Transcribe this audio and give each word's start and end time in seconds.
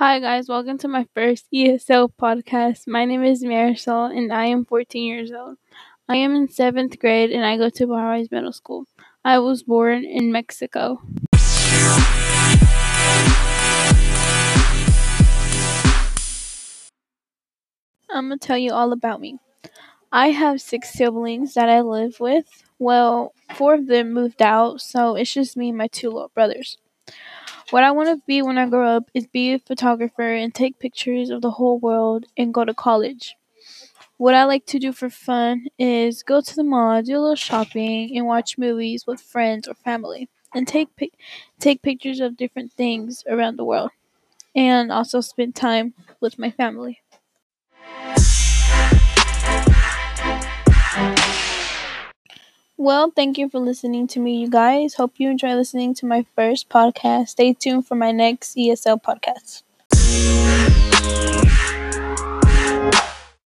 Hi, 0.00 0.18
guys. 0.18 0.48
Welcome 0.48 0.78
to 0.78 0.88
my 0.88 1.06
first 1.14 1.44
ESL 1.52 2.08
podcast. 2.18 2.88
My 2.88 3.04
name 3.04 3.22
is 3.22 3.44
Marisol, 3.44 4.16
and 4.16 4.32
I 4.32 4.46
am 4.46 4.64
14 4.64 5.06
years 5.06 5.30
old. 5.30 5.58
I 6.08 6.16
am 6.16 6.34
in 6.34 6.48
seventh 6.48 6.98
grade, 6.98 7.30
and 7.30 7.44
I 7.44 7.58
go 7.58 7.68
to 7.68 7.86
Bahra's 7.86 8.30
Middle 8.30 8.54
School. 8.54 8.86
I 9.26 9.40
was 9.40 9.62
born 9.62 10.06
in 10.06 10.32
Mexico. 10.32 11.02
I'm 18.08 18.28
going 18.28 18.38
to 18.38 18.46
tell 18.46 18.56
you 18.56 18.72
all 18.72 18.94
about 18.94 19.20
me. 19.20 19.38
I 20.10 20.28
have 20.28 20.62
six 20.62 20.94
siblings 20.94 21.52
that 21.52 21.68
I 21.68 21.82
live 21.82 22.20
with. 22.20 22.46
Well, 22.78 23.34
four 23.54 23.74
of 23.74 23.86
them 23.86 24.14
moved 24.14 24.40
out, 24.40 24.80
so 24.80 25.14
it's 25.14 25.34
just 25.34 25.58
me 25.58 25.68
and 25.68 25.76
my 25.76 25.88
two 25.88 26.08
little 26.08 26.32
brothers. 26.34 26.78
What 27.68 27.84
I 27.84 27.90
want 27.92 28.08
to 28.08 28.22
be 28.26 28.42
when 28.42 28.58
I 28.58 28.68
grow 28.68 28.96
up 28.96 29.10
is 29.14 29.26
be 29.26 29.52
a 29.52 29.58
photographer 29.58 30.32
and 30.34 30.54
take 30.54 30.78
pictures 30.78 31.30
of 31.30 31.42
the 31.42 31.52
whole 31.52 31.78
world 31.78 32.26
and 32.36 32.52
go 32.54 32.64
to 32.64 32.74
college. 32.74 33.36
What 34.18 34.34
I 34.34 34.44
like 34.44 34.66
to 34.66 34.78
do 34.78 34.92
for 34.92 35.10
fun 35.10 35.68
is 35.78 36.22
go 36.22 36.40
to 36.40 36.56
the 36.56 36.64
mall, 36.64 37.02
do 37.02 37.18
a 37.18 37.20
little 37.20 37.36
shopping, 37.36 38.16
and 38.16 38.26
watch 38.26 38.58
movies 38.58 39.06
with 39.06 39.20
friends 39.20 39.68
or 39.68 39.74
family, 39.74 40.28
and 40.54 40.68
take 40.68 40.88
take 41.60 41.82
pictures 41.82 42.20
of 42.20 42.36
different 42.36 42.72
things 42.72 43.24
around 43.28 43.56
the 43.56 43.64
world, 43.64 43.90
and 44.54 44.92
also 44.92 45.20
spend 45.20 45.54
time 45.56 45.94
with 46.20 46.38
my 46.38 46.50
family. 46.50 47.00
Well, 52.80 53.12
thank 53.14 53.36
you 53.36 53.50
for 53.50 53.58
listening 53.58 54.06
to 54.06 54.20
me, 54.20 54.40
you 54.40 54.48
guys. 54.48 54.94
Hope 54.94 55.12
you 55.18 55.28
enjoy 55.28 55.52
listening 55.52 55.92
to 55.96 56.06
my 56.06 56.24
first 56.34 56.70
podcast. 56.70 57.28
Stay 57.28 57.52
tuned 57.52 57.86
for 57.86 57.94
my 57.94 58.10
next 58.10 58.56
ESL 58.56 59.02
podcast. 59.02 59.64